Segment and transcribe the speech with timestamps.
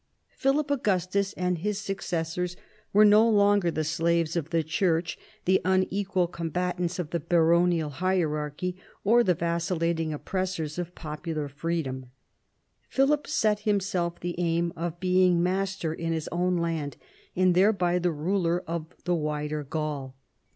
[0.35, 2.55] Philip Augustus and his successors
[2.91, 8.75] were no longer the slaves of the Church, the unequal combatants of the baronial hierarchy
[9.03, 12.07] or the vacillating oppressors of popular freedom.
[12.89, 16.97] Philip set himself the aim of being master in his own land,
[17.35, 20.15] and thereby the ruler of the wider Gaul.